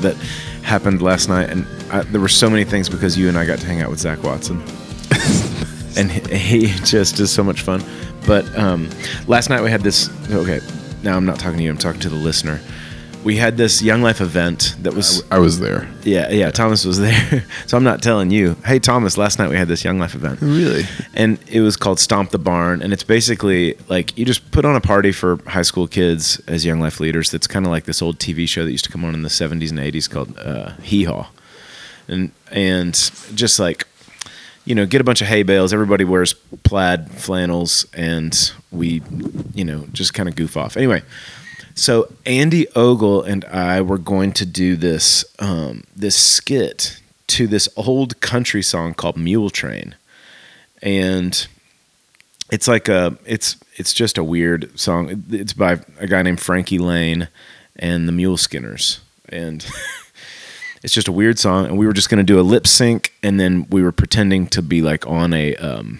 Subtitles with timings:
[0.00, 0.16] that
[0.62, 3.58] happened last night, and I, there were so many things because you and I got
[3.60, 4.58] to hang out with Zach Watson,
[5.96, 7.82] and he, he just is so much fun.
[8.26, 8.90] But um,
[9.26, 10.08] last night we had this.
[10.30, 10.60] Okay,
[11.02, 11.70] now I'm not talking to you.
[11.70, 12.60] I'm talking to the listener.
[13.22, 15.86] We had this Young Life event that was I was there.
[16.04, 18.56] yeah yeah Thomas was there, so I'm not telling you.
[18.64, 20.84] Hey Thomas, last night we had this Young Life event Really?
[21.12, 24.74] and it was called Stomp the Barn, and it's basically like you just put on
[24.74, 27.30] a party for high school kids as young life leaders.
[27.30, 29.28] That's kind of like this old TV show that used to come on in the
[29.28, 31.28] '70s and '80s called uh, Hee Haw,
[32.08, 32.94] and and
[33.34, 33.86] just like
[34.64, 35.72] you know, get a bunch of hay bales.
[35.74, 36.32] Everybody wears
[36.64, 39.02] plaid flannels, and we
[39.54, 40.78] you know just kind of goof off.
[40.78, 41.02] Anyway.
[41.80, 47.70] So Andy Ogle and I were going to do this um, this skit to this
[47.74, 49.94] old country song called Mule Train,
[50.82, 51.46] and
[52.52, 55.24] it's like a it's it's just a weird song.
[55.30, 57.28] It's by a guy named Frankie Laine
[57.76, 59.66] and the Mule Skinners, and
[60.82, 61.64] it's just a weird song.
[61.64, 64.48] And we were just going to do a lip sync, and then we were pretending
[64.48, 65.98] to be like on a um,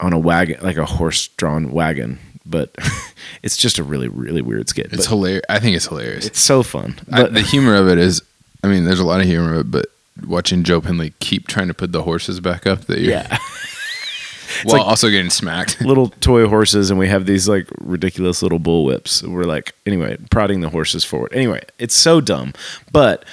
[0.00, 2.20] on a wagon, like a horse drawn wagon.
[2.48, 2.74] But
[3.42, 4.92] it's just a really really weird skit.
[4.92, 5.44] It's hilarious.
[5.48, 6.26] I think it's hilarious.
[6.26, 6.98] it's so fun.
[7.12, 8.22] I, the humor of it is,
[8.64, 9.86] I mean, there's a lot of humor of it, but
[10.26, 13.38] watching Joe Penley keep trying to put the horses back up that you're, yeah.
[14.64, 15.80] while like- also getting smacked.
[15.82, 19.22] little toy horses and we have these like ridiculous little bull whips.
[19.22, 21.32] We're like anyway, prodding the horses forward.
[21.32, 22.52] Anyway, it's so dumb.
[22.90, 23.24] But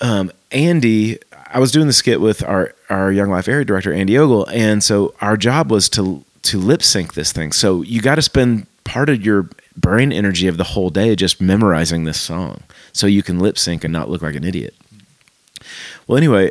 [0.00, 1.18] um, Andy,
[1.52, 4.82] I was doing the skit with our our Young Life area director Andy Ogle, and
[4.82, 7.52] so our job was to to lip sync this thing.
[7.52, 11.40] So you got to spend part of your brain energy of the whole day just
[11.40, 14.74] memorizing this song, so you can lip sync and not look like an idiot.
[16.06, 16.50] Well, anyway,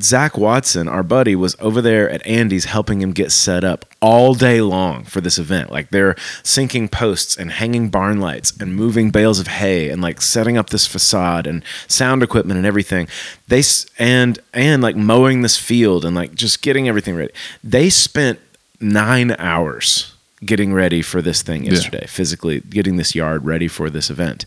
[0.00, 4.34] Zach Watson, our buddy, was over there at Andy's helping him get set up all
[4.34, 5.72] day long for this event.
[5.72, 10.20] Like they're sinking posts and hanging barn lights and moving bales of hay and like
[10.20, 13.08] setting up this facade and sound equipment and everything.
[13.48, 13.62] They
[13.98, 17.32] and and like mowing this field and like just getting everything ready.
[17.64, 18.38] They spent
[18.80, 20.14] nine hours
[20.44, 24.44] getting ready for this thing yesterday, physically getting this yard ready for this event.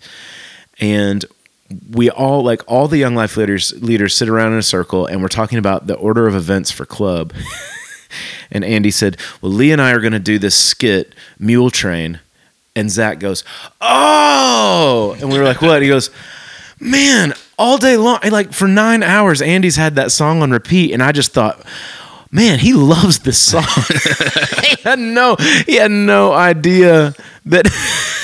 [0.79, 1.25] And
[1.91, 5.21] we all like all the young life leaders leaders sit around in a circle and
[5.21, 7.33] we're talking about the order of events for club.
[8.51, 12.19] and Andy said, "Well, Lee and I are going to do this skit, Mule Train."
[12.75, 13.43] And Zach goes,
[13.81, 16.09] "Oh!" And we were like, "What?" He goes,
[16.79, 21.03] "Man, all day long, like for nine hours, Andy's had that song on repeat." And
[21.03, 21.63] I just thought,
[22.31, 23.63] "Man, he loves this song."
[24.63, 25.35] he had no,
[25.65, 27.13] he had no idea
[27.45, 27.65] that.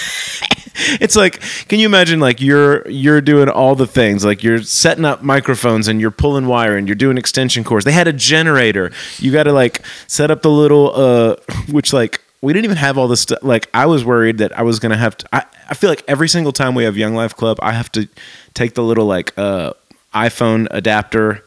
[0.99, 1.39] it's like
[1.69, 5.87] can you imagine like you're you're doing all the things like you're setting up microphones
[5.87, 9.43] and you're pulling wire and you're doing extension cords they had a generator you got
[9.43, 11.35] to like set up the little uh
[11.71, 14.61] which like we didn't even have all this stuff like i was worried that i
[14.61, 17.35] was gonna have to I, I feel like every single time we have young life
[17.35, 18.09] club i have to
[18.53, 19.71] take the little like uh
[20.13, 21.44] iphone adapter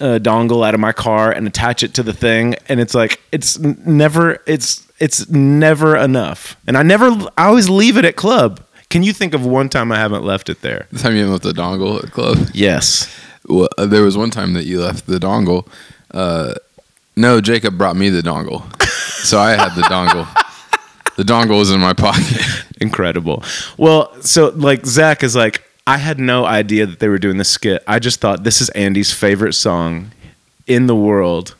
[0.00, 3.20] uh, dongle out of my car and attach it to the thing and it's like
[3.32, 7.06] it's never it's it's never enough and i never
[7.38, 10.48] i always leave it at club can you think of one time i haven't left
[10.48, 12.38] it there The time you with the dongle at club.
[12.52, 13.08] yes
[13.48, 15.68] Well, uh, there was one time that you left the dongle.
[16.10, 16.54] Uh,
[17.14, 18.60] no, Jacob brought me the dongle,
[19.24, 20.26] so I had the dongle.
[21.16, 22.42] The dongle was in my pocket.
[22.80, 23.42] incredible
[23.78, 27.48] well so like zach is like i had no idea that they were doing this
[27.48, 30.10] skit i just thought this is andy's favorite song
[30.66, 31.54] in the world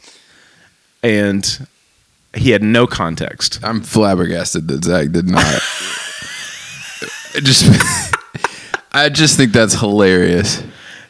[1.03, 1.67] and
[2.37, 5.45] he had no context I'm flabbergasted that Zach did not.
[7.35, 7.67] It just,
[8.93, 10.63] I just think that's hilarious.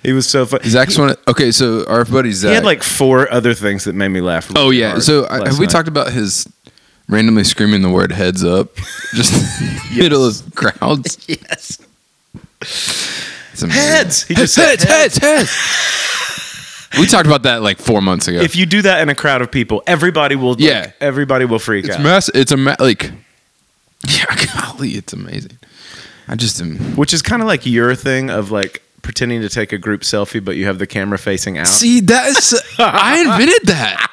[0.02, 0.68] he was so funny.
[0.68, 1.14] Zach's one.
[1.28, 2.48] Okay, so our buddy Zach.
[2.48, 4.98] he had like four other things that made me laugh oh yeah.
[4.98, 5.70] So I, last have we night.
[5.72, 6.48] talked about his
[7.08, 8.74] randomly screaming the word "heads up"
[9.14, 9.66] just in
[9.96, 11.16] the middle of crowds?
[11.28, 11.85] yes It's amazing.
[12.62, 14.24] Heads!
[14.24, 16.98] He just said heads, heads, heads.
[16.98, 18.40] We talked about that like four months ago.
[18.40, 20.50] if you do that in a crowd of people, everybody will.
[20.52, 20.92] like, Yeah.
[21.00, 21.90] everybody will freak out.
[21.90, 22.02] it's out.
[22.02, 22.28] mass.
[22.34, 23.12] It's a ma- like.
[24.08, 25.58] Yeah, golly, it's amazing.
[26.28, 26.76] I just am.
[26.96, 30.44] Which is kind of like your thing of like pretending to take a group selfie,
[30.44, 31.66] but you have the camera facing out.
[31.66, 34.10] See, that's I invented that.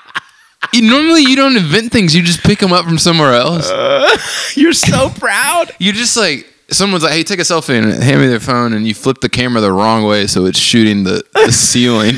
[0.74, 3.70] You- normally, you don't invent things; you just pick them up from somewhere else.
[4.58, 5.72] You're so proud.
[5.80, 8.88] you're just like someone's like, "Hey, take a selfie," and hand me their phone, and
[8.88, 12.16] you flip the camera the wrong way, so it's shooting the, the ceiling.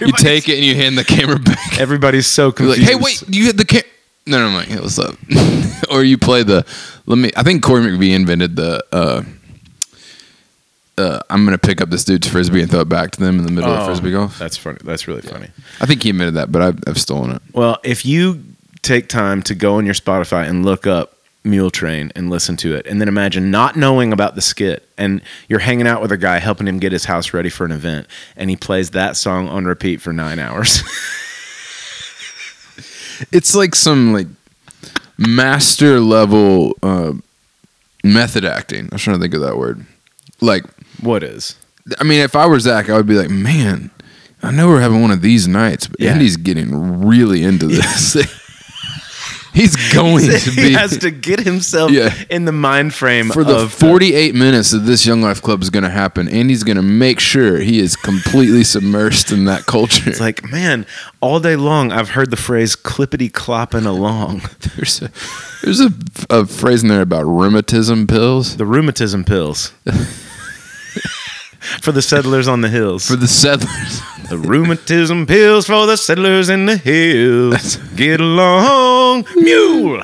[0.00, 1.78] you take it and you hand the camera back.
[1.78, 2.88] Everybody's so You're like, confused.
[2.90, 3.86] "Hey, wait, you hit the camera.
[4.26, 5.16] No, no, I'm like, hey, what's up?
[5.90, 6.64] or you play the.
[7.06, 7.30] Let me.
[7.36, 8.84] I think Corey McVie invented the.
[8.92, 9.22] uh
[10.98, 13.44] uh, I'm gonna pick up this dude's frisbee and throw it back to them in
[13.46, 14.38] the middle of Oh, frisbee golf.
[14.38, 14.76] That's funny.
[14.84, 15.48] That's really funny.
[15.80, 17.42] I think he invented that, but I've, I've stolen it.
[17.54, 18.42] Well, if you
[18.82, 22.74] take time to go on your Spotify and look up Mule Train and listen to
[22.74, 22.86] it.
[22.86, 26.38] And then imagine not knowing about the skit and you're hanging out with a guy
[26.38, 28.06] helping him get his house ready for an event
[28.36, 30.82] and he plays that song on repeat for 9 hours.
[33.32, 34.26] It's like some like
[35.18, 37.12] master level uh,
[38.02, 38.88] method acting.
[38.90, 39.84] I was trying to think of that word.
[40.40, 40.64] Like,
[41.02, 41.56] what is?
[41.98, 43.90] I mean, if I were Zach, I would be like, man,
[44.42, 46.12] I know we're having one of these nights, but Yeah.
[46.12, 48.16] Andy's getting really into this.
[49.60, 50.62] He's going to be.
[50.62, 52.14] he has to get himself Yeah.
[52.30, 55.68] in the mind frame for the of 48 minutes that this Young Life Club is
[55.68, 56.28] going to happen.
[56.28, 60.08] and he's going to make sure he is completely submersed in that culture.
[60.08, 60.86] It's like, man,
[61.20, 64.42] all day long I've heard the phrase clippity clopping along.
[64.76, 65.10] there's a,
[65.62, 65.90] there's a,
[66.30, 69.72] a phrase in there about rheumatism pills The rheumatism pills.
[71.82, 73.06] for the settlers on the hills.
[73.06, 74.00] for the settlers.
[74.28, 77.76] the rheumatism pills for the settlers in the hills.
[77.96, 80.02] Get along, mule.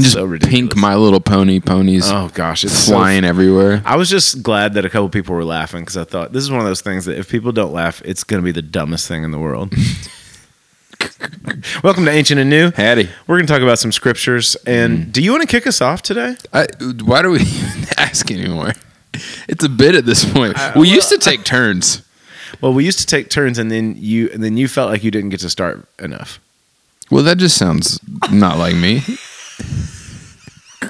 [0.00, 0.52] Just So ridiculous.
[0.52, 3.80] pink My Little Pony ponies Oh gosh, it's so flying everywhere.
[3.86, 6.50] I was just glad that a couple people were laughing because I thought this is
[6.50, 9.06] one of those things that if people don't laugh, it's going to be the dumbest
[9.06, 9.72] thing in the world.
[11.82, 12.70] Welcome to Ancient and New.
[12.70, 13.08] Hattie.
[13.26, 14.56] We're going to talk about some scriptures.
[14.66, 15.12] And mm.
[15.12, 16.36] do you want to kick us off today?
[16.52, 16.66] I,
[17.02, 18.72] why do we even ask anymore?
[19.48, 20.58] It's a bit at this point.
[20.58, 22.02] I- we used to take turns.
[22.60, 25.10] Well, we used to take turns, and then you and then you felt like you
[25.10, 26.38] didn't get to start enough.
[27.10, 27.98] Well, that just sounds
[28.30, 29.00] not like me.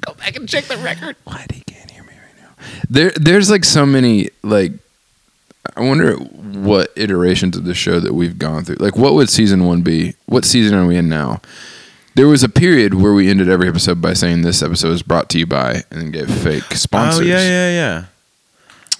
[0.00, 1.16] Go back and check the record.
[1.24, 2.54] Why he can't hear me right now?
[2.88, 4.72] There, there's like so many like.
[5.76, 8.76] I wonder what iterations of the show that we've gone through.
[8.76, 10.14] Like, what would season one be?
[10.26, 11.40] What season are we in now?
[12.14, 15.28] There was a period where we ended every episode by saying this episode is brought
[15.30, 17.20] to you by, and then gave fake sponsors.
[17.20, 18.04] Oh yeah, yeah, yeah.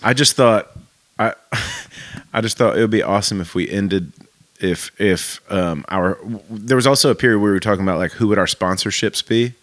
[0.02, 0.70] I just thought
[1.18, 1.34] I
[2.32, 4.12] I just thought it would be awesome if we ended
[4.60, 6.18] if if um our
[6.48, 9.26] there was also a period where we were talking about like who would our sponsorships
[9.26, 9.54] be.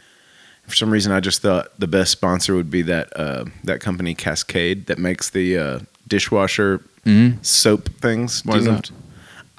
[0.67, 4.13] For some reason, I just thought the best sponsor would be that uh, that company
[4.13, 7.44] Cascade that makes the uh, dishwasher Mhm.
[7.45, 8.44] soap things.
[8.45, 8.68] Why is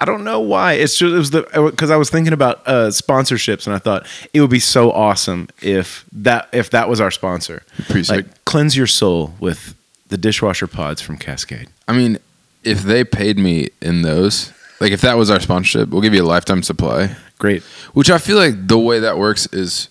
[0.01, 0.75] I don't know why.
[0.75, 1.43] It's just it was the
[1.73, 5.49] because I was thinking about uh, sponsorships and I thought it would be so awesome
[5.61, 7.63] if that if that was our sponsor.
[7.89, 8.09] Sick.
[8.09, 9.75] Like cleanse your soul with
[10.09, 11.69] the dishwasher pods from Cascade.
[11.89, 12.19] I mean,
[12.63, 16.23] if they paid me in those, like if that was our sponsorship, we'll give you
[16.23, 17.17] a lifetime supply.
[17.39, 17.63] Great.
[17.93, 19.89] Which I feel like the way that works is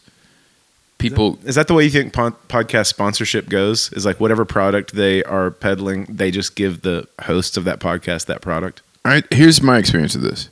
[0.98, 1.38] people.
[1.44, 3.92] Is that the way you think pod- podcast sponsorship goes?
[3.94, 8.26] Is like whatever product they are peddling, they just give the hosts of that podcast
[8.28, 8.82] that product.
[9.06, 10.50] All right, here's my experience of this.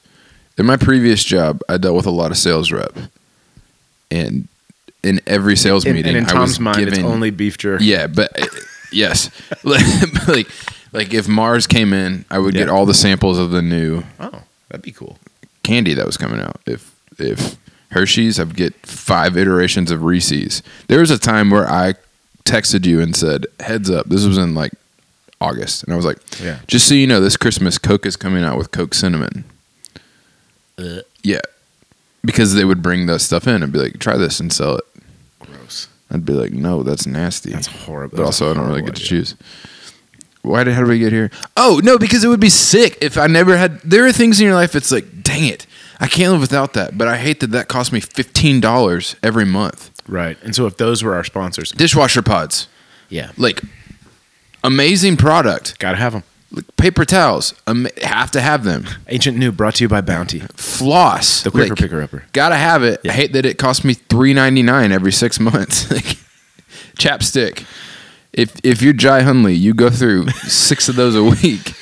[0.58, 2.96] In my previous job, I dealt with a lot of sales rep,
[4.12, 4.48] and
[5.04, 7.86] in every sales And, meeting, and in I was Tom's mind, it's only beef jerky.
[7.86, 8.46] Yeah, but uh,
[8.92, 9.30] yes,
[10.28, 10.48] like
[10.94, 14.42] like if Mars came in, I would get all the samples of the new Oh,
[14.70, 15.18] that'd be cool.
[15.64, 16.62] candy that was coming out.
[16.66, 17.58] If if
[17.96, 20.62] Hershey's, I'd get five iterations of Reese's.
[20.88, 21.96] There was a time where I
[22.44, 24.74] texted you and said, "Heads up!" This was in like
[25.42, 26.60] August, and I was like, Yeah.
[26.68, 29.46] just so you know, this Christmas Coke is coming out with Coke cinnamon."
[30.78, 31.00] Uh.
[31.24, 31.40] Yeah,
[32.24, 34.84] because they would bring that stuff in and be like, "Try this and sell it."
[35.40, 35.88] Gross.
[36.12, 38.18] I'd be like, "No, that's nasty." That's horrible.
[38.18, 39.36] but That's also I don't really get to choose.
[40.42, 41.32] Why did how did we get here?
[41.58, 43.80] Oh no, because it would be sick if I never had.
[43.82, 44.76] There are things in your life.
[44.76, 45.66] It's like, dang it,
[46.00, 46.98] I can't live without that.
[46.98, 49.92] But I hate that that cost me fifteen dollars every month.
[50.08, 50.38] Right.
[50.44, 52.68] And so if those were our sponsors, Dishwasher pods,
[53.10, 53.62] yeah, like
[54.64, 55.80] amazing product.
[55.80, 56.24] gotta have them.
[56.52, 57.54] Like, paper towels,
[58.04, 58.86] have to have them.
[59.08, 62.24] Ancient New brought to you by Bounty, Floss, the quicker like, picker upper.
[62.34, 63.02] Gotta have it.
[63.04, 63.12] Yeah.
[63.12, 65.92] I hate that it cost me three ninety nine every six months.
[65.96, 66.18] Like,
[66.98, 67.66] Chapstick.
[68.34, 71.74] If if you're Jai Hunley, you go through six of those a week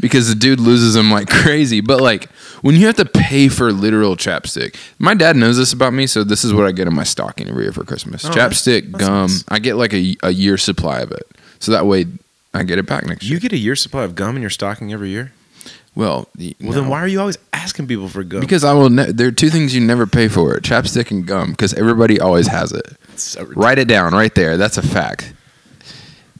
[0.00, 1.80] because the dude loses them like crazy.
[1.80, 2.28] But like
[2.62, 6.24] when you have to pay for literal chapstick, my dad knows this about me, so
[6.24, 9.04] this is what I get in my stocking every year for Christmas: Oh, chapstick, that's
[9.04, 9.22] gum.
[9.30, 9.44] nice.
[9.48, 11.26] I get like a a year supply of it,
[11.58, 12.06] so that way
[12.54, 13.34] I get it back next year.
[13.34, 15.32] You get a year supply of gum in your stocking every year.
[15.94, 16.70] Well, Well, no.
[16.72, 18.40] then why are you always asking people for gum?
[18.40, 18.88] Because I will.
[18.90, 21.50] Ne- there are two things you never pay for: chapstick and gum.
[21.50, 22.86] Because everybody always has it.
[23.16, 23.44] So.
[23.56, 24.56] Write it down right there.
[24.56, 25.32] That's a fact.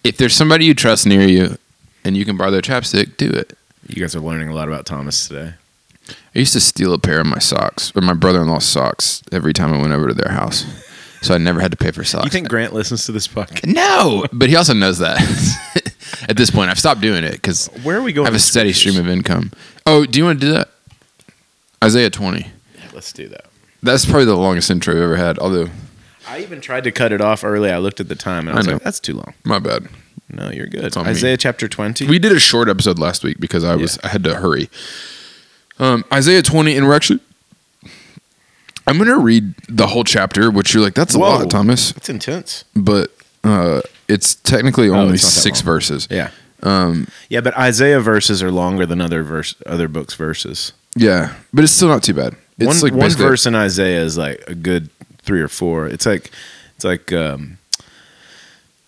[0.04, 1.58] If there's somebody you trust near you,
[2.04, 3.58] and you can borrow their chapstick, do it.
[3.88, 5.54] You guys are learning a lot about Thomas today.
[6.34, 9.72] I used to steal a pair of my socks or my brother-in-law's socks every time
[9.74, 10.64] I went over to their house,
[11.22, 12.24] so I never had to pay for socks.
[12.24, 13.66] You think Grant listens to this podcast?
[13.72, 15.18] No, but he also knows that.
[16.28, 18.26] At this point, I've stopped doing it because Where are we going?
[18.26, 19.52] I have a steady stream of income.
[19.86, 20.68] Oh, do you want to do that?
[21.82, 22.40] Isaiah 20.
[22.40, 23.46] Yeah, let's do that.
[23.82, 25.38] That's probably the longest intro I've ever had.
[25.38, 25.68] Although,
[26.28, 27.70] I even tried to cut it off early.
[27.70, 28.72] I looked at the time and I I was know.
[28.74, 29.86] like, "That's too long." my bad.
[30.30, 30.96] No, you're good.
[30.96, 31.10] On me.
[31.10, 32.06] Isaiah chapter twenty.
[32.06, 34.68] We did a short episode last week because I was I had to hurry.
[35.78, 37.20] Um, Isaiah 20, and we're actually
[38.86, 41.38] I'm gonna read the whole chapter, which you're like, that's a Whoa.
[41.40, 41.90] lot, Thomas.
[41.92, 42.64] It's intense.
[42.74, 43.10] But
[43.44, 45.64] uh, it's technically only Oh, it's not that six long.
[45.66, 46.08] verses.
[46.10, 46.30] Yeah.
[46.62, 50.72] Um, Yeah, but Isaiah verses are longer than other verse other books verses.
[50.96, 52.34] yeah, but it's still not too bad.
[52.58, 54.88] It's one like one basically- verse in Isaiah is like a good
[55.22, 55.86] three or four.
[55.86, 56.30] It's like
[56.74, 57.58] it's like um,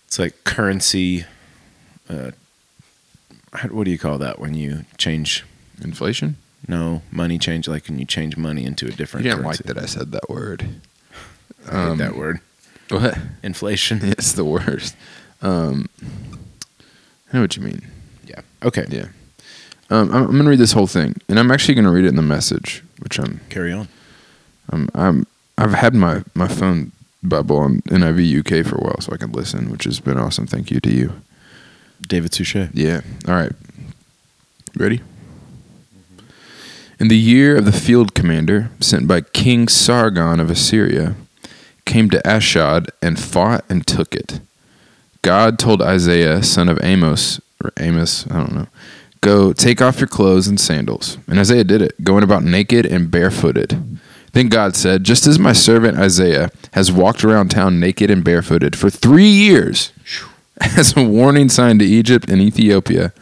[0.07, 1.25] it's like currency.
[2.09, 2.31] Uh,
[3.53, 5.45] how, what do you call that when you change?
[5.83, 6.35] inflation.
[6.67, 7.67] No, money change.
[7.67, 9.23] Like when you change money into a You different.
[9.23, 9.63] didn't currency.
[9.65, 10.67] like that I said that word.
[11.67, 12.39] I hate Um, that word.
[12.89, 13.17] What?
[13.43, 13.99] Inflation.
[14.03, 14.95] It's the worst.
[15.41, 15.87] Um,
[17.31, 17.81] I know what you mean.
[18.27, 18.41] Yeah.
[18.63, 18.85] Okay.
[18.89, 19.07] Yeah.
[19.89, 22.05] Um, I'm, I'm going to read this whole thing, and I'm actually going to read
[22.05, 23.87] it in the message, which I'm, Carry on.
[24.69, 25.27] I'm, I'm,
[25.57, 26.91] I've had my, my phone
[27.23, 30.47] Bible on NIV UK for a while, so I can listen, which has been awesome.
[30.47, 31.21] Thank you to you.
[32.07, 32.69] David Suchet.
[32.73, 33.01] Yeah.
[33.27, 33.51] All right.
[34.77, 35.01] Ready?
[37.01, 41.15] In the year of the field commander sent by King Sargon of Assyria,
[41.83, 44.39] came to Ashdod and fought and took it.
[45.23, 48.67] God told Isaiah, son of Amos, or Amos, I don't know,
[49.19, 51.17] go take off your clothes and sandals.
[51.25, 53.99] And Isaiah did it, going about naked and barefooted.
[54.33, 58.75] Then God said, Just as my servant Isaiah has walked around town naked and barefooted
[58.75, 59.91] for three years,
[60.77, 63.13] as a warning sign to Egypt and Ethiopia.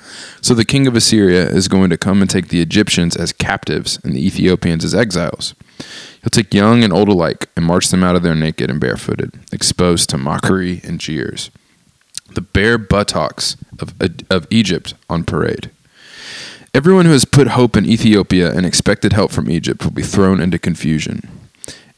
[0.41, 3.97] So the king of Assyria is going to come and take the Egyptians as captives
[4.03, 5.55] and the Ethiopians as exiles.
[6.21, 9.39] He'll take young and old alike and march them out of there naked and barefooted,
[9.53, 11.49] exposed to mockery and jeers.
[12.33, 13.93] The bare buttocks of,
[14.29, 15.71] of Egypt on parade.
[16.73, 20.41] Everyone who has put hope in Ethiopia and expected help from Egypt will be thrown
[20.41, 21.21] into confusion.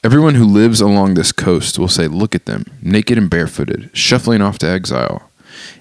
[0.04, 4.42] Everyone who lives along this coast will say, Look at them, naked and barefooted, shuffling
[4.42, 5.31] off to exile.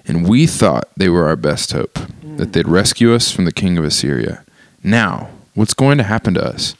[0.05, 3.77] And we thought they were our best hope, that they'd rescue us from the king
[3.77, 4.43] of Assyria.
[4.83, 6.75] Now, what's going to happen to us?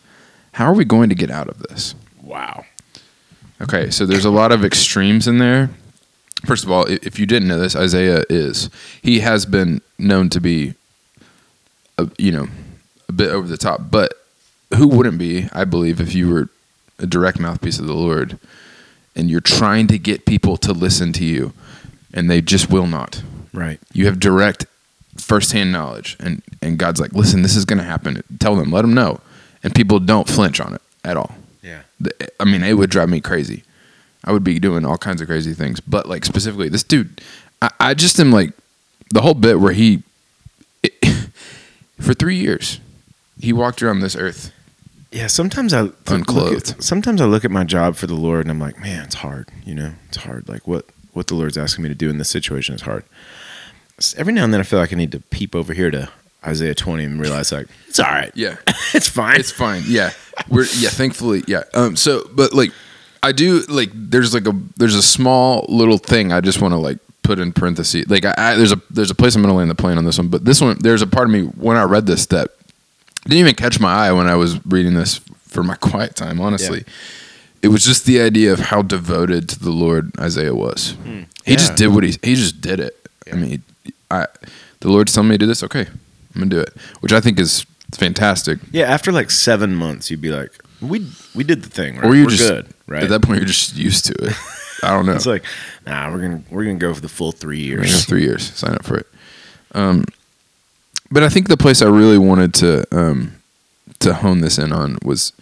[0.53, 1.95] How are we going to get out of this?
[2.21, 2.65] Wow.
[3.61, 5.69] Okay, so there's a lot of extremes in there.
[6.45, 8.69] First of all, if you didn't know this, Isaiah is
[9.01, 10.73] he has been known to be,
[11.99, 12.47] a, you know,
[13.07, 13.91] a bit over the top.
[13.91, 14.13] But
[14.75, 15.47] who wouldn't be?
[15.53, 16.49] I believe if you were
[16.97, 18.39] a direct mouthpiece of the Lord,
[19.15, 21.53] and you're trying to get people to listen to you,
[22.13, 23.21] and they just will not.
[23.53, 23.79] Right.
[23.93, 24.65] You have direct,
[25.17, 28.23] firsthand knowledge, and and God's like, listen, this is going to happen.
[28.39, 29.19] Tell them, let them know,
[29.63, 31.35] and people don't flinch on it at all.
[31.61, 31.81] Yeah.
[32.39, 33.63] I mean, it would drive me crazy.
[34.23, 35.79] I would be doing all kinds of crazy things.
[35.79, 37.21] But like specifically, this dude,
[37.61, 38.53] I, I just am like
[39.13, 40.03] the whole bit where he,
[41.99, 42.79] for three years,
[43.39, 44.51] he walked around this earth.
[45.11, 48.51] Yeah, sometimes I look at- sometimes I look at my job for the Lord and
[48.51, 49.49] I'm like, man, it's hard.
[49.65, 50.47] You know, it's hard.
[50.47, 53.03] Like what what the Lord's asking me to do in this situation is hard.
[54.17, 56.09] Every now and then I feel like I need to peep over here to
[56.45, 58.31] Isaiah 20 and realize like it's all right.
[58.33, 58.57] Yeah,
[58.93, 59.39] it's fine.
[59.39, 59.83] it's fine.
[59.85, 60.11] Yeah,
[60.49, 60.89] we're yeah.
[60.89, 61.63] Thankfully, yeah.
[61.73, 61.95] Um.
[61.95, 62.71] So, but like,
[63.21, 63.89] I do like.
[63.93, 67.53] There's like a there's a small little thing I just want to like put in
[67.53, 68.09] parentheses.
[68.09, 70.17] Like, I, I there's a there's a place I'm gonna land the plane on this
[70.17, 72.49] one, but this one there's a part of me when I read this that
[73.25, 76.41] didn't even catch my eye when I was reading this for my quiet time.
[76.41, 76.85] Honestly,
[77.61, 80.95] it was just the idea of how devoted to the Lord Isaiah was.
[81.45, 81.57] He Yeah.
[81.57, 83.07] just did what he he just did it.
[83.31, 83.63] I mean,
[84.09, 84.27] I
[84.79, 85.63] the Lord's telling me to do this.
[85.63, 88.59] Okay, I'm gonna do it, which I think is fantastic.
[88.71, 90.51] yeah, after like 7 months you'd be like,
[90.81, 92.05] we we did the thing, right?
[92.05, 93.03] Or you're We're just good, right?
[93.03, 94.33] At that point, you're just used to it.
[94.83, 95.13] I don't know.
[95.15, 95.43] It's like,
[95.85, 98.05] nah, we're going to we're going to go for the full 3 We're years.
[98.05, 98.51] three years.
[98.55, 99.07] Sign up for it.
[99.75, 100.05] Um,
[101.11, 103.33] but I think the place I really wanted to um,
[103.99, 105.33] to hone this in on was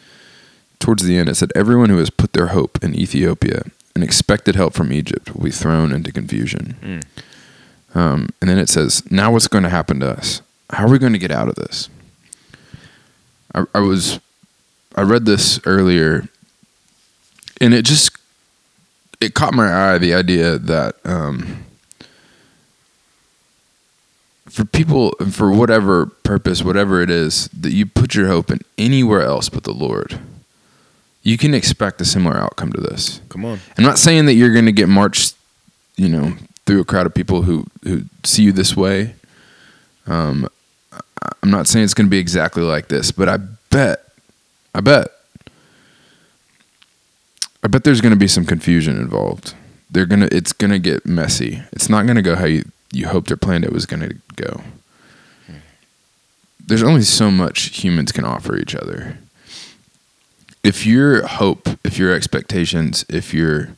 [0.90, 1.30] towards the end.
[1.30, 3.62] It said, "Everyone who has put their hope in Ethiopia
[3.94, 7.96] and expected help from Egypt will be thrown into confusion." Mm.
[7.96, 10.42] Um, and then it says, "Now what's going to happen to us?
[10.72, 11.90] How are we going to get out of this?"
[13.54, 14.20] I, I was,
[14.96, 16.28] I read this earlier,
[17.62, 18.18] and it just
[19.22, 21.66] it caught my eye the idea that um,
[24.48, 29.22] for people for whatever purpose whatever it is that you put your hope in anywhere
[29.22, 30.20] else but the lord
[31.30, 33.60] you can expect a similar outcome to this Come on.
[33.78, 35.36] i'm not saying that you're going to get marched
[35.96, 36.34] you know
[36.66, 39.14] through a crowd of people who who see you this way
[40.08, 40.48] um
[41.44, 43.38] i'm not saying it's going to be exactly like this but i
[43.70, 44.00] bet
[44.74, 45.08] i bet
[47.62, 49.54] I bet there's going to be some confusion involved.
[49.92, 50.30] They're gonna.
[50.32, 51.62] It's gonna get messy.
[51.74, 54.62] It's not gonna go how you you hoped or planned it was gonna go.
[56.66, 59.18] There's only so much humans can offer each other.
[60.64, 63.70] If your hope, if your expectations, if your,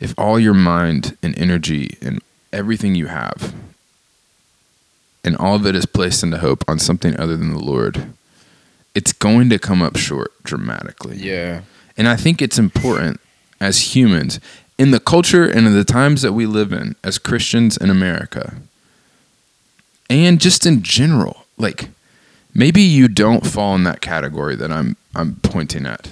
[0.00, 2.20] if all your mind and energy and
[2.52, 3.54] everything you have,
[5.24, 8.12] and all of it is placed into hope on something other than the Lord,
[8.94, 11.62] it's going to come up short dramatically Yeah.
[11.96, 13.20] And I think it's important
[13.60, 14.40] as humans
[14.78, 18.54] in the culture and in the times that we live in as Christians in America
[20.08, 21.44] and just in general.
[21.58, 21.90] Like
[22.54, 26.10] maybe you don't fall in that category that I'm I'm pointing at.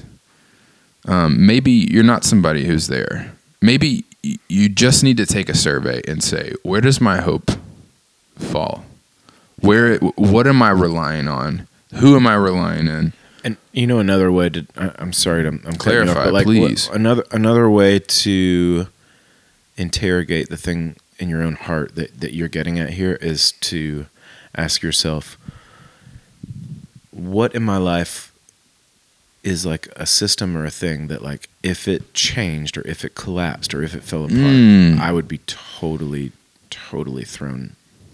[1.06, 3.32] Um, maybe you're not somebody who's there.
[3.62, 4.04] Maybe
[4.48, 7.50] you just need to take a survey and say, where does my hope
[8.36, 8.84] fall?
[9.60, 11.66] Where what am I relying on?
[11.94, 13.12] Who am I relying in?
[13.44, 16.46] And you know another way to I, I'm sorry to I'm off, Clarify, but like
[16.46, 16.88] what- please.
[16.88, 18.86] another another way to
[19.76, 24.06] interrogate the thing in your own heart that, that you're getting at here is to
[24.56, 25.36] ask yourself
[27.10, 28.27] what in my life
[29.48, 33.14] is like a system or a thing that like if it changed or if it
[33.14, 34.98] collapsed or if it fell apart Mm.
[35.00, 36.32] I would be totally
[36.70, 37.60] totally thrown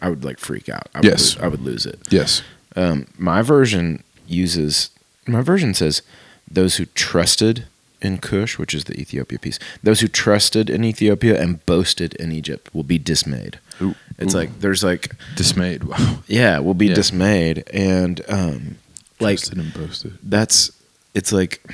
[0.00, 1.36] I would like freak out I Yes.
[1.36, 2.42] would, I would lose it Yes.
[2.76, 4.90] um, my version uses
[5.26, 6.02] my version says
[6.50, 7.66] those who trusted
[8.02, 12.32] in Cush, which is the Ethiopia piece, those who trusted in Ethiopia and boasted in
[12.32, 13.58] Egypt will be dismayed.
[13.80, 14.38] Ooh, It's ooh.
[14.40, 15.04] like there's like
[15.36, 15.84] dismayed.
[15.84, 16.18] Wow.
[16.28, 16.94] yeah, will be Yeah.
[17.00, 18.76] dismayed, and um,
[19.20, 20.18] like Trusted and boasted.
[20.22, 20.70] that's
[21.14, 21.64] it's like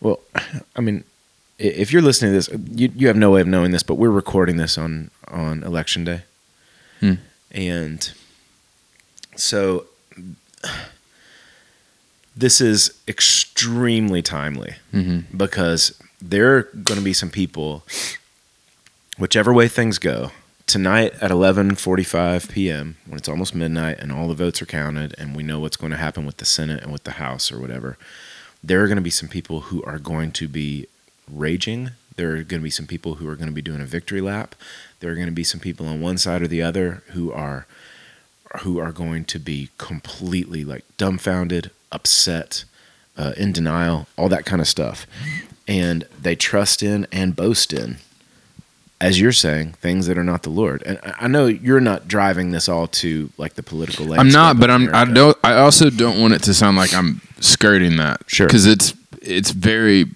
[0.00, 0.20] well
[0.76, 1.02] i mean
[1.58, 4.10] if you're listening to this you, you have no way of knowing this but we're
[4.10, 6.22] recording this on on election day
[7.00, 7.14] Hmm.
[7.50, 8.10] and
[9.36, 9.84] so
[12.36, 15.36] this is extremely timely Mm-hmm.
[15.36, 17.84] because there are going to be some people
[19.18, 20.30] whichever way things go
[20.66, 22.96] tonight at 11:45 p.m.
[23.06, 25.92] when it's almost midnight and all the votes are counted and we know what's going
[25.92, 27.96] to happen with the Senate and with the House or whatever
[28.64, 30.86] there are going to be some people who are going to be
[31.32, 33.86] raging there are going to be some people who are going to be doing a
[33.86, 34.56] victory lap
[34.98, 37.66] there are going to be some people on one side or the other who are
[38.62, 42.64] who are going to be completely like dumbfounded upset
[43.16, 45.06] uh, in denial all that kind of stuff
[45.68, 47.98] and they trust in and boast in
[49.00, 50.82] as you're saying, things that are not the Lord.
[50.84, 54.12] And I know you're not driving this all to like the political.
[54.18, 54.94] I'm not, but I'm.
[54.94, 55.36] I don't.
[55.44, 58.22] I also don't want it to sound like I'm skirting that.
[58.26, 58.46] Sure.
[58.46, 60.06] Because it's it's very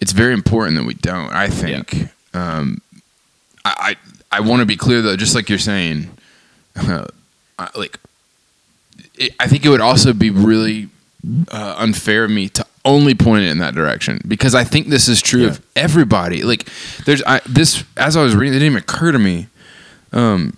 [0.00, 1.32] it's very important that we don't.
[1.32, 2.08] I think.
[2.34, 2.82] Um,
[3.64, 3.96] I
[4.32, 6.10] I, I want to be clear though, just like you're saying.
[6.74, 7.06] Uh,
[7.58, 8.00] I, like,
[9.14, 10.88] it, I think it would also be really
[11.48, 15.08] uh, unfair of me to only point it in that direction because I think this
[15.08, 15.48] is true Yeah.
[15.50, 16.42] of everybody.
[16.42, 16.68] Like,
[17.04, 19.46] there's I, this as I was reading, it didn't even occur to me.
[20.12, 20.56] Um,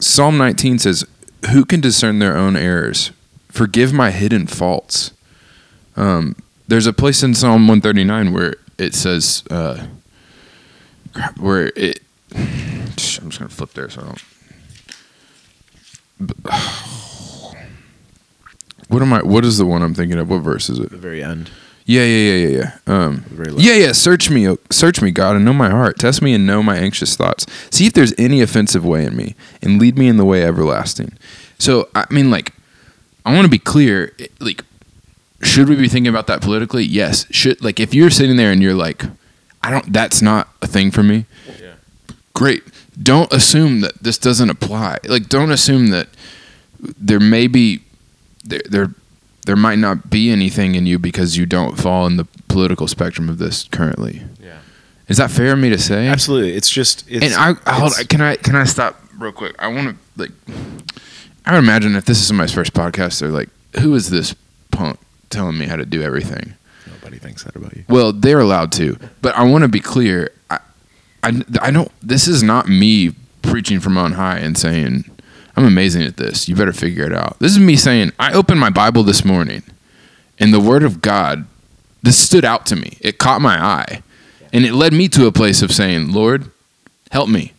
[0.00, 1.04] Psalm 19 says,
[1.50, 3.12] "Who can discern their own errors?
[3.50, 5.12] Forgive my hidden faults."
[5.96, 6.34] Um,
[6.66, 9.86] there's a place in Psalm 139 where it says, uh,
[11.38, 12.00] where it.
[12.36, 14.22] I'm just gonna flip there so I don't.
[18.88, 19.22] What am I?
[19.22, 20.28] What is the one I'm thinking of?
[20.30, 20.90] What verse is it?
[20.90, 21.50] the very end.
[21.86, 22.78] Yeah, yeah, yeah, yeah, yeah.
[22.86, 23.62] Um, The very last.
[23.64, 23.92] yeah, yeah.
[23.92, 25.98] Search me, search me, God, and know my heart.
[25.98, 27.44] Test me and know my anxious thoughts.
[27.70, 31.12] See if there's any offensive way in me, and lead me in the way everlasting.
[31.58, 32.52] So, I mean, like,
[33.26, 34.14] I want to be clear.
[34.40, 34.64] Like,
[35.42, 36.84] should we be thinking about that politically?
[36.84, 37.26] Yes.
[37.30, 39.04] Should like if you're sitting there and you're like,
[39.62, 39.92] I don't.
[39.92, 41.26] That's not a thing for me.
[41.60, 41.74] Yeah.
[42.32, 42.62] Great.
[43.02, 44.98] Don't assume that this doesn't apply.
[45.06, 46.08] Like, don't assume that
[46.80, 47.83] there may be
[48.44, 48.94] there there
[49.46, 53.28] there might not be anything in you because you don't fall in the political spectrum
[53.28, 54.22] of this currently.
[54.40, 54.58] Yeah.
[55.08, 56.06] Is that fair of me to say?
[56.06, 56.54] Absolutely.
[56.54, 57.04] It's just.
[57.10, 59.54] It's, and I, hold, can I can I stop real quick?
[59.58, 60.30] I want to like.
[61.46, 64.34] I would imagine if this is somebody's first podcast, they're like, "Who is this
[64.70, 66.54] punk telling me how to do everything?"
[66.86, 67.84] Nobody thinks that about you.
[67.86, 70.32] Well, they're allowed to, but I want to be clear.
[70.48, 70.60] I,
[71.22, 71.92] I, I don't.
[72.02, 75.04] This is not me preaching from on high and saying
[75.56, 76.48] I'm amazing at this.
[76.48, 77.38] You better figure it out.
[77.38, 79.62] This is me saying I opened my Bible this morning,
[80.38, 81.46] and the Word of God.
[82.02, 82.98] This stood out to me.
[83.00, 84.02] It caught my eye,
[84.52, 86.50] and it led me to a place of saying, "Lord,
[87.10, 87.52] help me."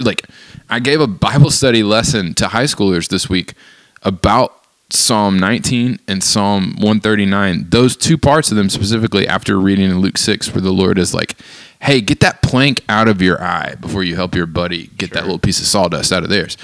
[0.00, 0.22] Like
[0.68, 3.54] I gave a Bible study lesson to high schoolers this week
[4.02, 4.52] about
[4.90, 7.66] Psalm 19 and Psalm 139.
[7.70, 11.14] Those two parts of them specifically after reading in Luke 6 where the Lord is
[11.14, 11.36] like,
[11.80, 15.22] "Hey, get that plank out of your eye before you help your buddy get that
[15.22, 16.56] little piece of sawdust out of theirs."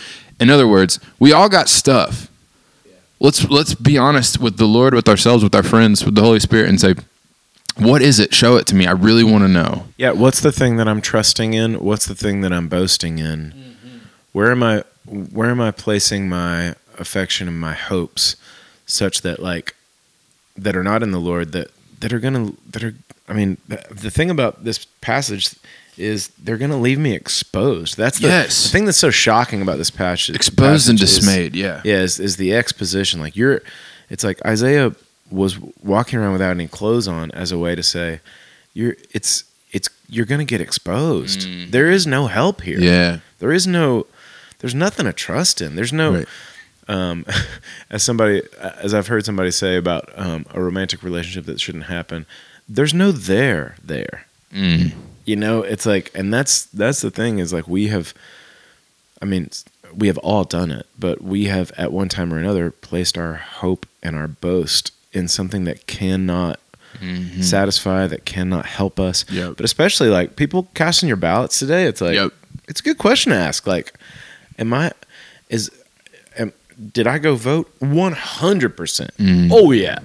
[0.43, 2.29] In other words, we all got stuff.
[3.21, 6.41] Let's let's be honest with the Lord, with ourselves, with our friends, with the Holy
[6.41, 6.97] Spirit and say,
[7.77, 8.35] "What is it?
[8.35, 8.85] Show it to me.
[8.85, 10.11] I really want to know." Yeah.
[10.11, 11.75] What's the thing that I'm trusting in?
[11.75, 13.53] What's the thing that I'm boasting in?
[13.53, 13.99] Mm-hmm.
[14.33, 14.83] Where am I?
[15.07, 18.35] Where am I placing my affection and my hopes,
[18.85, 19.77] such that like
[20.57, 22.95] that are not in the Lord that that are gonna that are.
[23.29, 25.55] I mean, the, the thing about this passage
[25.99, 27.97] is they're gonna leave me exposed.
[27.97, 28.65] That's the, Yes.
[28.65, 30.35] the thing that's so shocking about this passage.
[30.35, 31.81] Exposed and passage is- dismayed, yeah.
[31.85, 33.21] yeah, is, is the exposition.
[33.21, 33.63] Like you're,
[34.11, 34.95] it's like Isaiah
[35.31, 38.21] was walking around without any clothes on as a way to say,
[38.75, 41.47] "You're it's it's you're going to get exposed.
[41.73, 42.79] There is no help here.
[42.79, 43.19] Yeah.
[43.39, 44.07] There is no
[44.59, 45.75] there's nothing to trust in.
[45.75, 46.29] There's no Right.
[46.89, 47.25] um,
[47.91, 52.27] as somebody as I've heard somebody say about um, a romantic relationship that shouldn't happen.
[52.69, 54.27] There's no there there.
[54.55, 54.93] Mm.
[55.25, 58.13] You know, it's like, and that's that's the thing is like we have.
[59.21, 59.51] I mean,
[59.95, 63.35] we have all done it, but we have at one time or another placed our
[63.35, 66.59] hope and our boast in something that cannot
[67.01, 67.43] Mhm.
[67.45, 69.25] satisfy, that cannot help us.
[69.31, 69.57] Yep.
[69.57, 72.33] But especially like people casting your ballots today, it's like Yep.
[72.69, 73.67] it's a good question to ask.
[73.67, 73.93] Like,
[74.59, 74.91] am I
[75.49, 75.71] is
[76.37, 76.53] am,
[76.93, 77.73] did I go vote?
[77.79, 79.13] One hundred percent.
[79.19, 79.51] Mm.
[79.53, 79.99] Oh yeah.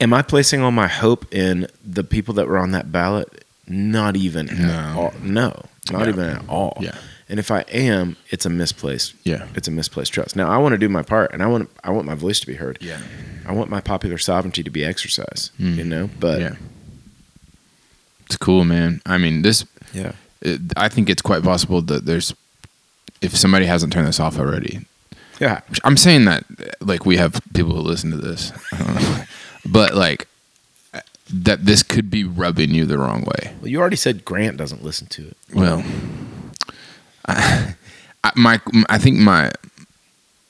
[0.00, 3.44] Am I placing all my hope in the people that were on that ballot?
[3.68, 4.94] Not even at No.
[5.00, 5.14] all.
[5.22, 6.08] No, not Yeah.
[6.08, 6.76] even at all.
[6.80, 6.94] Yeah.
[7.28, 9.14] And if I am, it's a misplaced.
[9.24, 9.46] Yeah.
[9.56, 10.36] It's a misplaced trust.
[10.36, 12.46] Now I want to do my part, and I want I want my voice to
[12.46, 12.78] be heard.
[12.80, 12.98] Yeah.
[13.46, 15.50] I want my popular sovereignty to be exercised.
[15.56, 15.74] Hmm.
[15.78, 16.54] You know, but yeah.
[18.26, 19.00] It's cool, man.
[19.06, 19.64] I mean, this.
[19.92, 20.12] yeah.
[20.42, 22.34] It, I think it's quite possible that there's,
[23.22, 24.80] if somebody hasn't turned this off already,
[25.40, 25.60] Yeah.
[25.84, 26.44] I'm saying that
[26.80, 29.22] like we have people who listen to this, I don't know.
[29.64, 30.26] but like
[31.32, 33.54] that this could be rubbing you the wrong way.
[33.60, 35.36] Well, you already said Grant doesn't listen to it.
[35.52, 35.84] Well,
[37.26, 37.74] I,
[38.22, 39.50] I, my I think my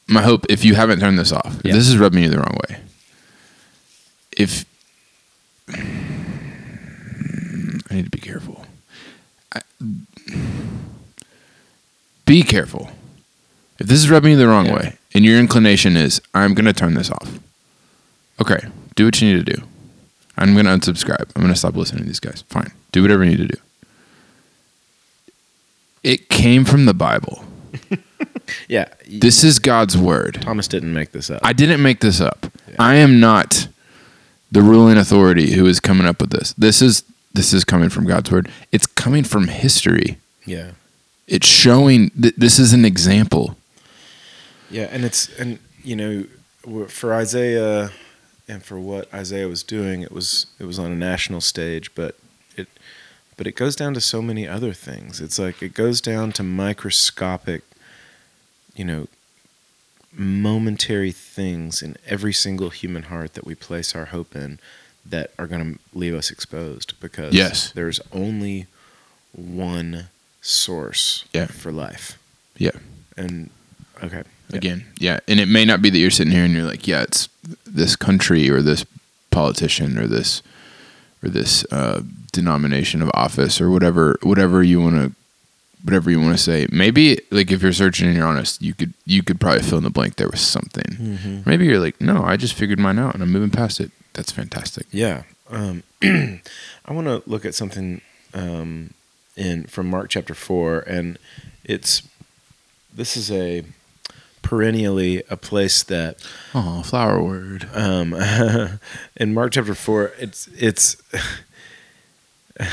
[0.06, 1.72] my hope if you haven't turned this off, if Yeah.
[1.74, 2.80] this is rubbing you the wrong way.
[4.36, 4.64] If
[7.90, 8.64] I need to be careful.
[9.54, 9.62] I,
[12.26, 12.90] be careful.
[13.78, 14.74] If this is rubbing you the wrong Yeah.
[14.74, 17.38] way and your inclination is I'm going to turn this off.
[18.40, 19.62] Okay, do what you need to do.
[20.36, 21.30] I'm going to unsubscribe.
[21.34, 22.42] I'm going to stop listening to these guys.
[22.48, 22.72] Fine.
[22.92, 23.60] Do whatever you need to do.
[26.02, 27.44] It came from the Bible.
[28.68, 28.86] Yeah.
[29.08, 30.38] This is God's word.
[30.40, 31.40] Thomas didn't make this up.
[31.42, 32.46] I didn't make this up.
[32.78, 33.66] I am not
[34.52, 36.52] the ruling authority who is coming up with this.
[36.52, 37.02] This is
[37.34, 38.48] this is coming from God's word.
[38.70, 40.18] It's coming from history.
[40.44, 40.70] yeah.
[41.26, 43.56] It's showing that this is an example.
[44.70, 47.90] Yeah, and it's and you know for Isaiah
[48.48, 52.16] and for what Isaiah was doing, it was it was on a national stage, but
[52.56, 52.68] it
[53.36, 55.20] but it goes down to so many other things.
[55.20, 57.62] It's like it goes down to microscopic,
[58.74, 59.08] you know,
[60.12, 64.58] momentary things in every single human heart that we place our hope in
[65.04, 67.70] that are going to leave us exposed because Yes.
[67.72, 68.66] there's only
[69.32, 70.08] one
[70.40, 71.46] source Yeah.
[71.46, 72.18] for life.
[72.56, 72.70] Yeah.
[73.16, 73.50] And
[74.02, 74.22] okay.
[74.50, 74.56] Yeah.
[74.56, 75.20] Again, yeah.
[75.26, 77.28] And it may not be that you're sitting here and you're like, yeah, it's
[77.66, 78.84] this country or this
[79.30, 80.42] politician or this
[81.22, 85.12] or this uh, denomination of office or whatever whatever you want to
[85.84, 86.66] whatever you want to say.
[86.70, 89.84] Maybe like if you're searching and you're honest, you could you could probably fill in
[89.84, 90.84] the blank there was something.
[90.84, 91.46] Mhm.
[91.46, 93.90] Maybe you're like, no, I just figured mine out and I'm moving past it.
[94.14, 94.86] That's fantastic.
[94.92, 95.24] Yeah.
[95.50, 98.00] Um, I want to look at something
[98.32, 98.94] um,
[99.36, 101.18] in from Mark chapter four, and
[101.64, 102.02] it's
[102.94, 103.62] this is a
[104.48, 106.18] perennially a place that
[106.54, 107.68] Oh, flower word.
[107.74, 108.14] um,
[109.16, 110.96] in Mark chapter four, it's it's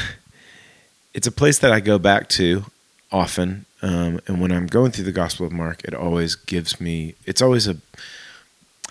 [1.14, 2.66] it's a place that I go back to
[3.12, 7.16] often, um, and when I'm going through the Gospel of Mark, it always gives me.
[7.26, 7.78] It's always a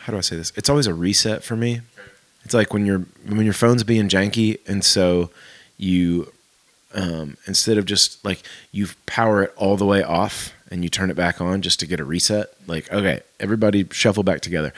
[0.00, 0.52] how do I say this?
[0.56, 1.80] It's always a reset for me.
[2.44, 5.30] It's like when your when your phone's being janky, and so
[5.78, 6.32] you
[6.94, 11.10] um, instead of just like you power it all the way off and you turn
[11.10, 12.52] it back on just to get a reset.
[12.66, 14.72] Like okay, everybody shuffle back together.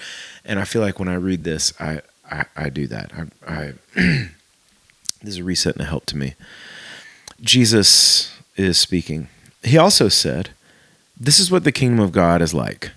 [0.45, 3.13] And I feel like when I read this, I I, I do that.
[3.17, 4.29] I, I this
[5.23, 6.35] is a reset and a help to me.
[7.41, 9.29] Jesus is speaking.
[9.63, 10.51] He also said,
[11.19, 12.91] "This is what the kingdom of God is like."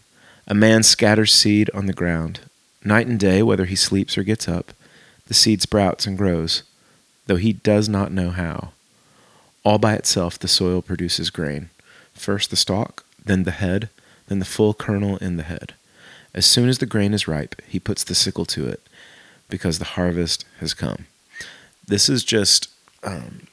[0.47, 2.39] A man scatters seed on the ground.
[2.83, 4.71] Night and day, whether he sleeps or gets up,
[5.27, 6.63] the seed sprouts and grows,
[7.27, 8.71] though he does not know how.
[9.65, 11.69] All by itself, the soil produces grain.
[12.17, 13.89] First the stalk, then the head,
[14.27, 15.73] then the full kernel in the head.
[16.33, 18.81] As soon as the grain is ripe, he puts the sickle to it,
[19.49, 21.05] because the harvest has come.
[21.87, 22.69] This is just.
[23.03, 23.47] Um,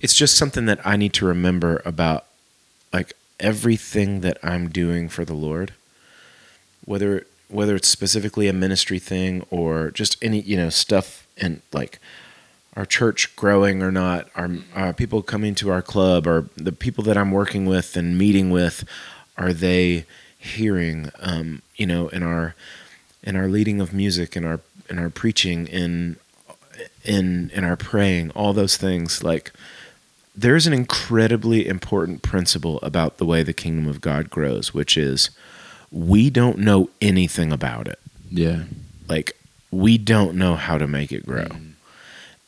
[0.00, 2.26] it's just something that I need to remember about,
[2.92, 5.72] like everything that I'm doing for the Lord,
[6.84, 11.98] whether whether it's specifically a ministry thing or just any you know stuff and like
[12.78, 17.02] our church growing or not, our uh, people coming to our club, or the people
[17.02, 18.84] that I'm working with and meeting with,
[19.36, 20.04] are they
[20.38, 21.10] hearing?
[21.18, 22.54] Um, you know, in our
[23.24, 26.18] in our leading of music, in our in our preaching, in
[27.04, 29.50] in in our praying, all those things like
[30.36, 35.30] there's an incredibly important principle about the way the kingdom of God grows, which is
[35.90, 37.98] we don't know anything about it.
[38.30, 38.66] Yeah.
[39.08, 39.32] Like
[39.72, 41.48] we don't know how to make it grow.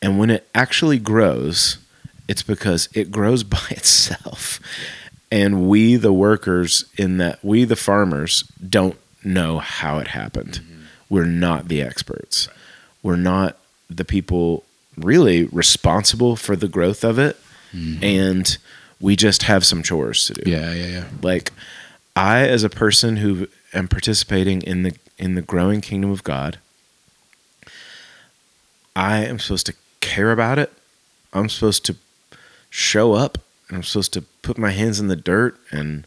[0.03, 1.79] And when it actually grows,
[2.29, 4.61] it's because it grows by itself.
[5.33, 10.61] And we the workers in that we the farmers don't know how it happened.
[10.63, 10.83] Mm-hmm.
[11.09, 12.49] We're not the experts.
[13.03, 13.57] We're not
[13.89, 14.65] the people
[14.97, 17.37] really responsible for the growth of it.
[17.73, 18.03] Mm-hmm.
[18.05, 18.59] And
[19.01, 21.05] we just have some chores to do Yeah, yeah, yeah.
[21.23, 21.53] like
[22.15, 26.59] i as a person who am participating in the in the growing kingdom of god
[28.95, 29.75] i am supposed to
[30.15, 30.71] care about it
[31.33, 31.95] i'm supposed to
[32.71, 36.07] show up and i'm supposed to put my hands in the dirt and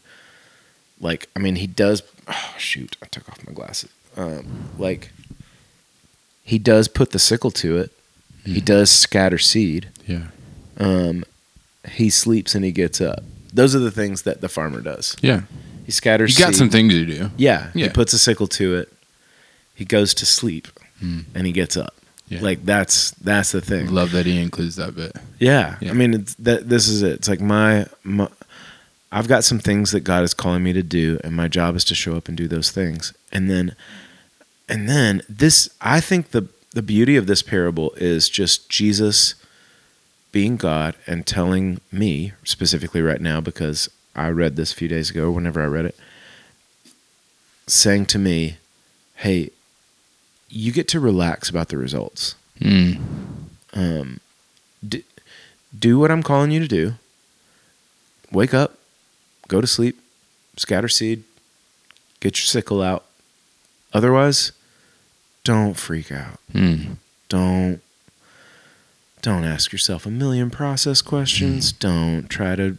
[1.00, 5.10] like i mean he does oh shoot i took off my glasses um, like
[6.44, 7.90] he does put the sickle to it
[8.44, 10.26] he does scatter seed Yeah.
[10.78, 11.24] um,
[11.88, 13.22] he sleeps and he gets up.
[13.54, 15.16] Those are the things that the farmer does.
[15.22, 15.42] Yeah.
[15.86, 16.38] He scatters.
[16.38, 16.58] You got seed.
[16.58, 17.30] some things to do.
[17.38, 17.84] Yeah, Yeah.
[17.86, 18.92] He puts a sickle to it.
[19.74, 20.68] He goes to sleep,
[21.02, 21.24] Mm.
[21.34, 21.94] and he gets up.
[22.34, 22.40] Yeah.
[22.42, 23.92] Like that's that's the thing.
[23.92, 25.12] Love that he includes that bit.
[25.38, 25.76] Yeah.
[25.80, 25.90] Yeah.
[25.90, 27.12] I mean, it's, that this is it.
[27.12, 28.28] It's like my, my
[29.12, 31.84] I've got some things that God is calling me to do, and my job is
[31.84, 33.14] to show up and do those things.
[33.30, 33.76] And then,
[34.68, 39.36] and then this, I think the the beauty of this parable is just Jesus
[40.32, 45.10] being God and telling me specifically right now because I read this a few days
[45.10, 45.30] ago.
[45.30, 45.96] Whenever I read it,
[47.68, 48.56] saying to me,
[49.14, 49.50] "Hey,
[50.48, 53.00] you get to relax about the results." Mm.
[53.72, 54.20] um,
[54.86, 55.04] d-
[55.76, 56.94] do what I'm calling you to do.
[58.30, 58.78] Wake up,
[59.48, 59.98] go to sleep,
[60.56, 61.24] scatter seed,
[62.20, 63.04] get your sickle out.
[63.92, 64.52] Otherwise,
[65.44, 66.38] don't freak out.
[66.52, 66.96] Mm.
[67.28, 67.80] Don't
[69.22, 71.72] don't ask yourself a million process questions.
[71.72, 72.76] Don't try to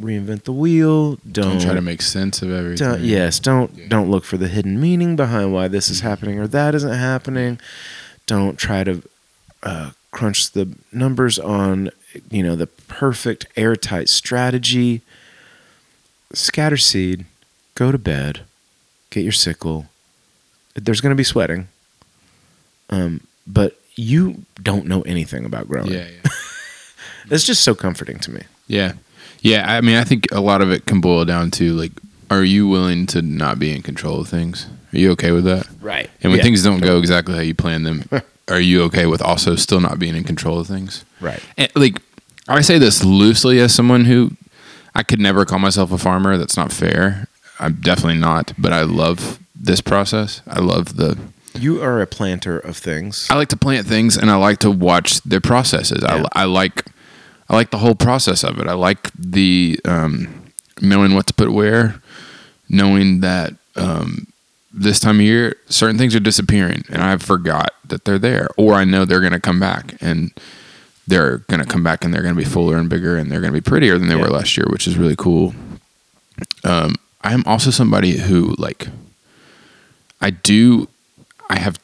[0.00, 1.16] reinvent the wheel.
[1.30, 2.86] Don't, Don't try to make sense of everything.
[2.88, 3.88] don't, yes, don't Yeah.
[3.88, 7.58] don't look for the hidden meaning behind why this is happening or that isn't happening.
[8.26, 9.02] Don't try to
[9.62, 11.90] uh, crunch the numbers on
[12.30, 15.02] you know the perfect airtight strategy.
[16.32, 17.24] Scatter seed,
[17.74, 18.40] go to bed,
[19.10, 19.86] get your sickle.
[20.74, 21.68] There's going to be sweating,
[22.90, 25.92] um, but you don't know anything about growing.
[25.92, 26.30] Yeah, yeah.
[27.28, 28.42] It's just so comforting to me.
[28.68, 28.92] Yeah.
[29.40, 29.64] Yeah.
[29.70, 31.92] I mean, I think a lot of it can boil down to like,
[32.30, 34.66] are you willing to not be in control of things?
[34.92, 35.66] Are you okay with that?
[35.80, 36.10] Right.
[36.22, 36.44] And when Yeah.
[36.44, 38.04] things don't go exactly how you plan them,
[38.48, 41.04] are you okay with also still not being in control of things?
[41.20, 41.40] Right.
[41.56, 42.00] And like,
[42.48, 44.32] I say this loosely as someone who
[44.94, 46.36] I could never call myself a farmer.
[46.38, 47.26] That's not fair.
[47.60, 50.42] I'm definitely not, but I love this process.
[50.46, 51.18] I love the,
[51.58, 53.26] You are a planter of things.
[53.30, 56.00] I like to plant things and I like to watch their processes.
[56.02, 56.24] Yeah.
[56.34, 56.84] I, I like
[57.48, 58.66] I like the whole process of it.
[58.66, 62.00] I like the um, knowing what to put where,
[62.68, 64.26] knowing that um,
[64.72, 68.74] this time of year certain things are disappearing and I forgot that they're there, or
[68.74, 70.32] I know they're going to come back and
[71.06, 73.40] they're going to come back and they're going to be fuller and bigger and they're
[73.40, 74.22] going to be prettier than they Yeah.
[74.22, 75.54] were last year, which is really cool.
[76.64, 78.88] Um, I am also somebody who like
[80.20, 80.88] I do
[81.48, 81.78] I have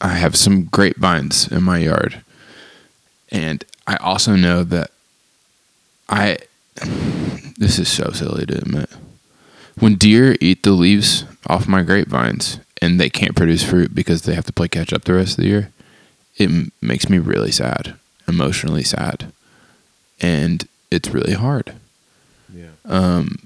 [0.00, 2.22] I have some grapevines in my yard.
[3.30, 4.92] And I also know that
[6.08, 6.38] I
[7.58, 8.88] this is so silly to admit.
[9.80, 14.34] When deer eat the leaves off my grapevines and they can't produce fruit because they
[14.36, 15.72] have to play catch up the rest of the year,
[16.36, 17.94] it m- makes me really sad,
[18.28, 19.32] emotionally sad.
[20.20, 21.74] And it's really hard.
[22.54, 22.68] Yeah.
[22.84, 23.40] Um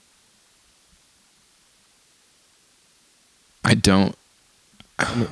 [3.65, 4.15] I don't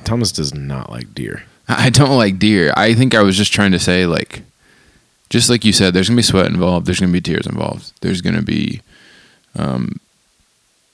[0.05, 1.43] Thomas does not like deer.
[1.67, 2.73] I don't like deer.
[2.75, 4.41] I think I was just trying to say, like,
[5.33, 6.85] just like you said, there's gonna be sweat involved.
[6.85, 7.91] There's gonna be tears involved.
[8.01, 8.81] There's gonna be,
[9.55, 9.99] um,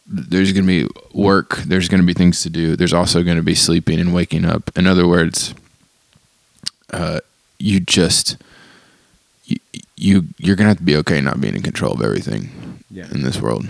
[0.08, 1.58] there's gonna be work.
[1.58, 2.76] There's gonna be things to do.
[2.76, 4.72] There's also gonna be sleeping and waking up.
[4.78, 5.54] In other words,
[6.94, 7.20] uh,
[7.60, 8.38] you just
[9.46, 9.58] you,
[9.98, 13.08] you you're gonna have to be okay not being in control of everything Yeah.
[13.12, 13.68] in this world.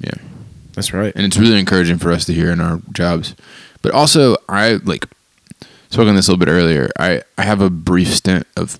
[0.00, 0.14] Yeah
[0.74, 1.12] That's right.
[1.14, 3.34] and it's really encouraging for us to hear in our jobs.
[3.82, 5.06] But also, I like
[5.90, 6.90] spoke on this a little bit earlier.
[6.98, 8.78] I I have a brief stint of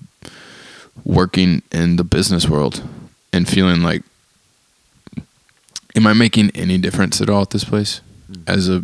[1.03, 2.83] working in the business world
[3.31, 4.03] and feeling like,
[5.95, 8.01] am I making any difference at all at this place?
[8.31, 8.43] Mm-hmm.
[8.47, 8.83] As a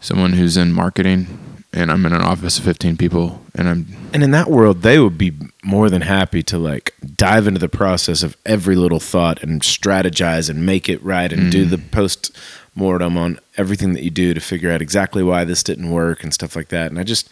[0.00, 1.26] someone who's in marketing
[1.72, 4.98] and I'm in an office of 15 people and I'm And in that world, they
[4.98, 5.32] would be
[5.62, 10.50] more than happy to like dive into the process of every little thought and strategize
[10.50, 11.70] and make it right and do mm-hmm.
[11.70, 12.36] the post
[12.74, 16.34] mortem on everything that you do to figure out exactly why this didn't work and
[16.34, 16.90] stuff like that.
[16.90, 17.28] And I just,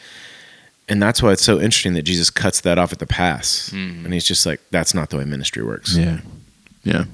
[0.89, 3.71] and that's why it's so interesting that Jesus cuts that off at the pass.
[3.73, 5.97] And he's just like, that's not the way ministry works.
[5.97, 6.21] Yeah.
[6.85, 7.05] Yeah.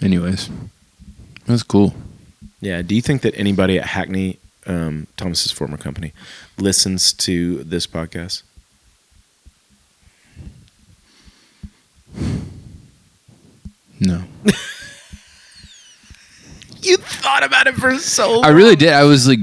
[0.00, 0.48] Anyways,
[1.46, 1.94] that's cool.
[2.60, 2.82] Yeah.
[2.82, 6.12] Do you think that anybody at Hackney, um, Thomas's former company,
[6.56, 8.42] listens to this podcast?
[14.00, 14.24] No.
[17.40, 18.44] You thought about it for so long.
[18.44, 18.92] I really did.
[18.92, 19.38] I was like,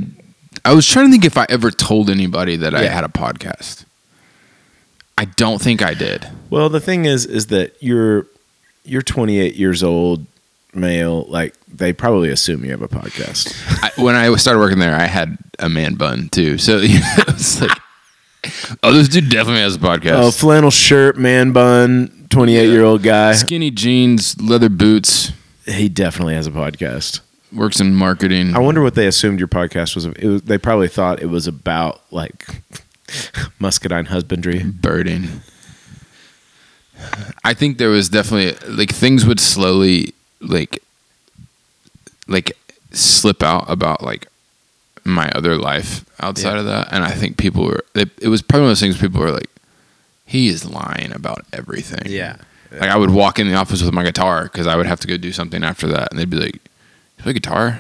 [0.64, 2.90] I was trying to think if I ever told anybody that I Yeah.
[2.94, 3.86] had a podcast.
[5.18, 6.28] I don't think I did.
[6.50, 8.28] Well, the thing is, is that you're
[8.84, 10.26] you're 28 years old,
[10.74, 11.24] male.
[11.30, 13.54] Like they probably assume you have a podcast.
[13.84, 16.58] I, when I started working there, I had a man bun too.
[16.58, 17.78] So you know, it's like,
[18.84, 20.22] oh, this dude definitely has a podcast.
[20.22, 23.32] Oh, flannel shirt, man bun, 28 year old guy.
[23.34, 25.32] Skinny jeans, leather boots,
[25.66, 27.22] He definitely has a podcast.
[27.56, 28.56] Works in marketing.
[28.56, 30.06] I wonder what they assumed your podcast was.
[30.06, 32.46] It was they probably thought it was about like
[33.60, 34.64] muscadine husbandry.
[34.64, 35.42] birding.
[37.44, 40.82] I think there was definitely like things would slowly like
[42.28, 42.58] like
[42.92, 44.28] slip out about like
[45.04, 46.60] my other life outside Yeah.
[46.60, 47.84] of that, and I think people were.
[47.94, 49.50] It, it was probably one of those things people were like,
[50.26, 52.38] "He is lying about everything." Yeah.
[52.72, 55.08] Like I would walk in the office with my guitar because I would have to
[55.08, 56.60] go do something after that, and they'd be like, "You
[57.18, 57.80] play guitar?"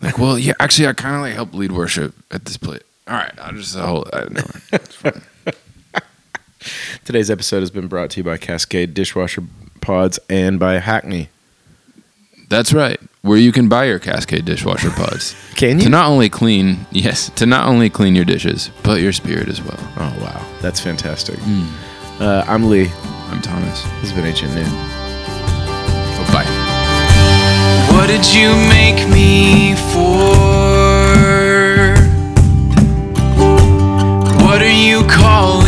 [0.00, 2.82] Like, well, yeah, actually, I kind of like help lead worship at this place.
[3.06, 4.10] All right, I'll just uh, hold.
[4.12, 4.60] I, never
[5.04, 5.22] mind.
[7.04, 9.44] Today's episode has been brought to you by Cascade Dishwasher
[9.80, 11.28] Pods and by Hackney.
[12.48, 13.00] That's right.
[13.22, 15.34] Where you can buy your Cascade dishwasher pods.
[15.54, 15.84] Can you?
[15.84, 19.62] To not only clean, yes, to not only clean your dishes, but your spirit as
[19.62, 19.78] well.
[19.96, 21.38] Oh wow, that's fantastic.
[21.38, 22.22] Hmm.
[22.22, 22.90] Uh, I'm Lee.
[23.30, 23.82] I'm Thomas.
[23.82, 25.01] This has been Ancient Noon.
[27.92, 30.32] What did you make me for?
[34.44, 35.61] What are you calling